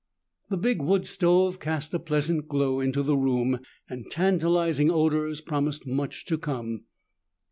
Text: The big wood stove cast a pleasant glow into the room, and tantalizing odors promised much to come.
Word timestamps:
The 0.49 0.57
big 0.57 0.81
wood 0.81 1.05
stove 1.05 1.59
cast 1.59 1.93
a 1.93 1.99
pleasant 1.99 2.47
glow 2.47 2.79
into 2.79 3.03
the 3.03 3.15
room, 3.15 3.59
and 3.87 4.09
tantalizing 4.09 4.89
odors 4.89 5.41
promised 5.41 5.85
much 5.85 6.25
to 6.25 6.39
come. 6.39 6.85